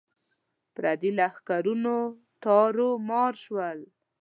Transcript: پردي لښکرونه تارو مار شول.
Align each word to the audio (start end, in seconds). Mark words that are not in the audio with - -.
پردي 0.73 1.11
لښکرونه 1.19 1.95
تارو 2.43 2.89
مار 3.07 3.33
شول. 3.43 3.79